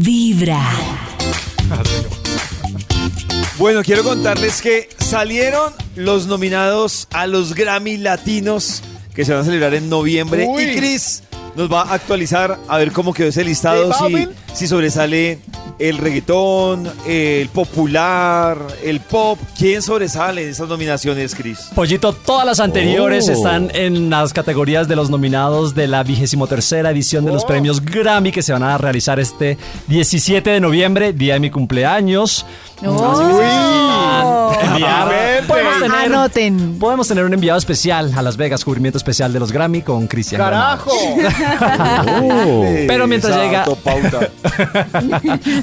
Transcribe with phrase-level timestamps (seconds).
[0.00, 0.60] Vibra.
[3.58, 8.82] Bueno, quiero contarles que salieron los nominados a los Grammy Latinos
[9.14, 10.46] que se van a celebrar en noviembre.
[10.48, 10.64] Uy.
[10.64, 11.22] Y Chris
[11.54, 15.38] nos va a actualizar a ver cómo quedó ese listado, ¿J si, si sobresale
[15.78, 19.38] el reggaetón, el popular, el pop.
[19.58, 21.58] ¿Quién sobresale en esas nominaciones, Chris?
[21.74, 23.32] Pollito, todas las anteriores Oh.
[23.32, 27.46] están en las categorías de los nominados de la vigésimo tercera edición de los Oh.
[27.46, 32.46] premios Grammy que se van a realizar este 17 de noviembre, día de mi cumpleaños.
[32.76, 35.44] Así que se necesitan enviar.
[35.46, 36.78] Podemos tener, Anoten.
[36.78, 40.40] podemos tener un enviado especial a Las Vegas, cubrimiento especial de los Grammy con Cristian.
[40.40, 40.90] ¡Carajo!
[42.86, 44.28] Pero mientras Esa llega- autopauta.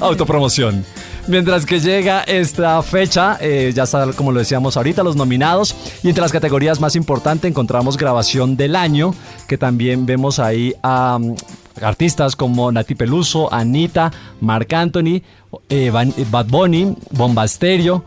[0.00, 0.84] Autopromoción.
[1.28, 5.76] Mientras que llega esta fecha, eh, ya está, como lo decíamos ahorita, los nominados.
[6.02, 9.14] Y entre las categorías más importantes encontramos grabación del año,
[9.46, 11.36] que también vemos ahí a mm,
[11.82, 15.22] artistas como Nati Peluso, Anita, Marc Anthony,
[15.68, 18.04] eh, Van- eh, Bad Bunny, Bomba Estéreo,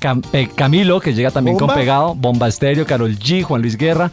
[0.00, 1.74] Cam- Pe- Camilo, que llega también ¿Bomba?
[1.74, 4.10] con pegado, Bomba Estéreo, Carol G, Juan Luis Guerra.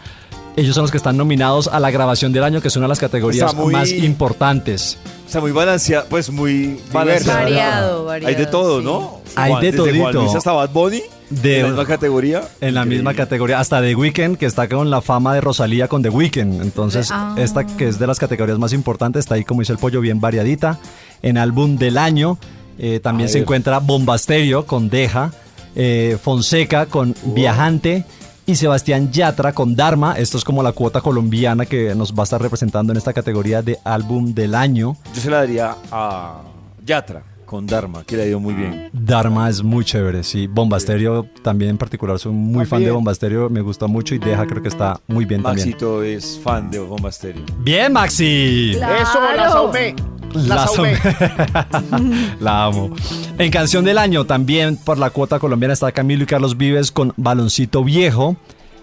[0.55, 2.89] Ellos son los que están nominados a la grabación del año, que es una de
[2.89, 4.97] las categorías muy- más importantes.
[5.27, 7.39] O sea, muy balanceado, pues muy balanceado.
[7.43, 8.85] Variado, variado, Hay de todo, sí.
[8.85, 9.17] ¿no?
[9.35, 10.13] Hay de desde Juan.
[10.15, 11.01] Luis hasta Bad Bunny.
[11.29, 12.41] De- en la misma categoría.
[12.61, 16.01] En la misma categoría, hasta The Weeknd, que está con la fama de Rosalía con
[16.01, 16.61] The Weeknd.
[16.61, 17.35] Entonces, Ah.
[17.37, 20.19] esta que es de las categorías más importantes, está ahí, como dice el pollo, bien
[20.21, 20.79] variadita.
[21.21, 22.37] En álbum del año,
[22.79, 25.31] eh, también se encuentra Bombasterio con Deja,
[25.79, 28.03] eh, Fonseca con Viajante
[28.47, 30.17] y Sebastián Yatra con Dharma.
[30.17, 33.61] Esto es como la cuota colombiana que nos va a estar representando en esta categoría
[33.61, 34.97] de álbum del año.
[35.13, 36.41] Yo se la daría a
[36.83, 38.89] Yatra con Dharma, que le ha ido muy bien.
[38.91, 40.47] Dharma es muy chévere, sí.
[40.47, 42.91] Bombasterio también en particular, soy muy fan de.
[42.91, 45.67] Bombasterio, me gusta mucho y Deja creo que está muy bien también.
[45.67, 47.43] Maxito es fan de Bomba Estéreo.
[47.59, 48.71] Bien, Maxi.
[48.71, 49.95] Eso, la saumé.
[50.33, 50.67] La
[52.39, 52.95] La, amo.
[53.37, 57.13] En canción del año, también por la cuota colombiana está Camilo y Carlos Vives con
[57.17, 58.35] Baloncito Viejo.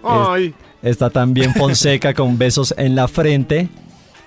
[0.03, 3.69] Ay, Está también Fonseca con Besos en la Frente.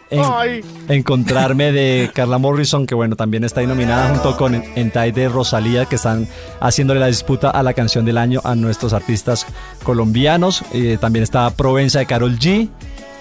[0.09, 0.63] En-.
[0.89, 5.85] Encontrarme de Carla Morrison, que bueno, también está ahí nominada junto con Entai de Rosalía,
[5.85, 6.27] que están
[6.59, 9.45] haciéndole la disputa a la canción del año a nuestros artistas
[9.83, 10.63] colombianos.
[10.73, 12.69] Eh, también está Provenza de Carol G.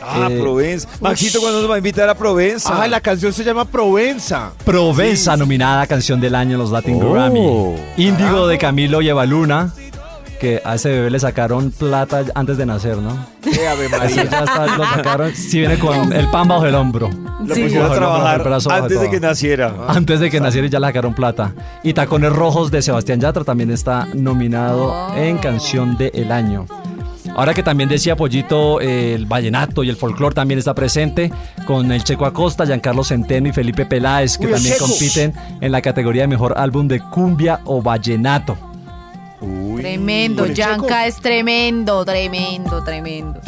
[0.09, 0.89] Ah, Eh, Provenza.
[1.01, 2.81] Maxito, ¿cuándo nos va a invitar a Provenza?
[2.81, 4.53] Ah, la canción se llama Provenza.
[4.65, 5.39] Provenza Sí.
[5.41, 7.13] nominada a canción del año en los Latin Oh.
[7.13, 7.75] Grammy.
[7.97, 9.73] Índigo de Camilo y Evaluna,
[10.37, 13.11] que a ese bebé le sacaron plata antes de nacer, ¿no?
[13.47, 17.09] Eh, Ave ya está, lo sacaron, sí viene con el pan bajo el hombro.
[17.45, 17.63] Lo Sí.
[17.65, 19.73] pusieron a trabajar brazo, bajo antes de que naciera.
[19.89, 21.53] Antes de que naciera ya le sacaron plata.
[21.83, 25.15] Y Tacones Rojos de Sebastián Yatra también está nominado Oh.
[25.17, 26.67] en canción del año.
[27.35, 31.31] Ahora que también decía Pollito, eh, el vallenato y el folclore también está presente
[31.67, 35.83] con el Checo Acosta, Giancarlo Centeno y Felipe Peláez, que Uy, también compiten en la
[35.83, 38.57] categoría de mejor álbum de cumbia o vallenato.
[39.91, 43.41] Tremendo, Yanka es tremendo, tremendo, tremendo.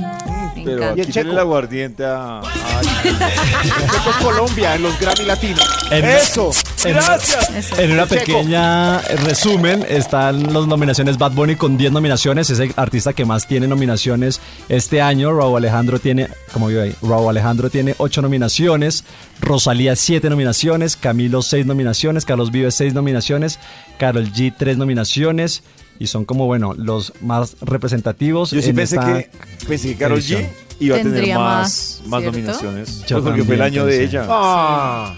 [0.54, 0.96] Me Pero encanta.
[0.96, 1.12] ¿Y el aquí Checo?
[1.12, 2.38] tiene el aguardiente a...
[2.40, 5.60] a- Esto es Colombia, en los Grammy Latinos.
[5.90, 6.50] En- ¡Eso!
[6.84, 7.50] en- ¡Gracias!
[7.50, 7.80] Eso.
[7.80, 8.24] En una Checo.
[8.24, 13.46] pequeña resumen están las nominaciones Bad Bunny con 10 nominaciones, es el artista que más
[13.48, 15.32] tiene nominaciones este año.
[15.32, 19.04] Raúl Alejandro tiene, como vio ahí, Raúl Alejandro tiene 8 nominaciones,
[19.40, 23.58] Rosalía 7 nominaciones, Camilo 6 nominaciones, Carlos Vives 6 nominaciones,
[23.98, 25.62] Carol G 3 nominaciones
[25.98, 29.30] y son como bueno, los más representativos Yo sí en pensé esta que,
[29.66, 30.48] pensé que Karol G
[30.80, 33.00] iba a tener más, más, nominaciones.
[33.06, 34.26] Yo Pues porque fue el año de ella.
[34.28, 35.14] Ah.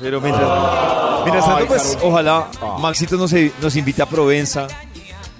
[0.00, 0.48] Pero mientras,
[1.24, 2.76] mientras tanto, pues ojalá Ah.
[2.80, 4.66] Maxito nos, nos invita a Provenza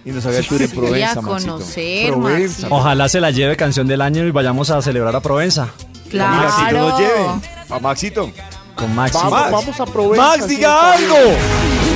[0.04, 1.53] y nos haga el tour en Y Provenza, a Maxito.
[1.53, 2.60] conocer, Provenza.
[2.69, 2.75] Maxi.
[2.75, 5.69] Ojalá se la lleve canción del año y vayamos a celebrar a Provenza
[6.12, 6.88] Y Maxito Claro.
[6.91, 7.26] nos lleve.
[7.70, 8.31] A Maxito.
[8.76, 9.16] con Maxi.
[9.19, 9.53] Vamos, Max.
[9.53, 10.26] vamos a Provenza.
[10.26, 11.16] Max, diga algo.